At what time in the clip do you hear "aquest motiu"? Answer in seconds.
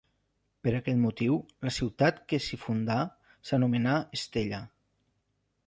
0.77-1.35